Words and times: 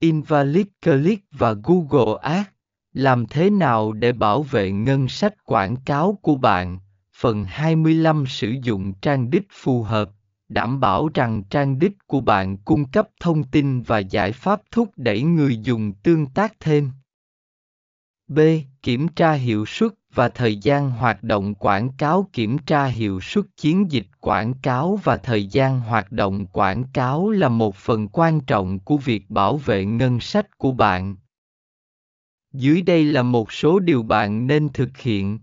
Invalid 0.00 0.66
Click 0.82 1.24
và 1.32 1.54
Google 1.64 2.18
Ads. 2.22 2.48
Làm 2.92 3.26
thế 3.26 3.50
nào 3.50 3.92
để 3.92 4.12
bảo 4.12 4.42
vệ 4.42 4.70
ngân 4.70 5.08
sách 5.08 5.44
quảng 5.44 5.76
cáo 5.76 6.18
của 6.22 6.34
bạn? 6.34 6.78
Phần 7.16 7.44
25 7.44 8.26
Sử 8.26 8.54
dụng 8.62 8.92
trang 9.00 9.30
đích 9.30 9.46
phù 9.50 9.82
hợp, 9.82 10.10
đảm 10.48 10.80
bảo 10.80 11.08
rằng 11.14 11.42
trang 11.50 11.78
đích 11.78 11.92
của 12.06 12.20
bạn 12.20 12.56
cung 12.56 12.90
cấp 12.90 13.08
thông 13.20 13.44
tin 13.44 13.82
và 13.82 13.98
giải 13.98 14.32
pháp 14.32 14.62
thúc 14.70 14.90
đẩy 14.96 15.22
người 15.22 15.56
dùng 15.56 15.92
tương 15.92 16.26
tác 16.26 16.60
thêm. 16.60 16.90
B. 18.28 18.38
Kiểm 18.82 19.08
tra 19.08 19.32
hiệu 19.32 19.66
suất 19.66 19.92
và 20.18 20.28
thời 20.28 20.56
gian 20.56 20.90
hoạt 20.90 21.22
động 21.22 21.54
quảng 21.54 21.88
cáo 21.98 22.28
kiểm 22.32 22.58
tra 22.58 22.84
hiệu 22.84 23.20
suất 23.20 23.44
chiến 23.56 23.90
dịch 23.90 24.06
quảng 24.20 24.54
cáo 24.62 24.98
và 25.04 25.16
thời 25.16 25.46
gian 25.46 25.80
hoạt 25.80 26.12
động 26.12 26.46
quảng 26.46 26.84
cáo 26.92 27.30
là 27.30 27.48
một 27.48 27.76
phần 27.76 28.08
quan 28.08 28.40
trọng 28.40 28.78
của 28.78 28.96
việc 28.96 29.30
bảo 29.30 29.56
vệ 29.56 29.84
ngân 29.84 30.20
sách 30.20 30.58
của 30.58 30.72
bạn. 30.72 31.16
Dưới 32.52 32.82
đây 32.82 33.04
là 33.04 33.22
một 33.22 33.52
số 33.52 33.78
điều 33.78 34.02
bạn 34.02 34.46
nên 34.46 34.68
thực 34.68 34.98
hiện. 34.98 35.38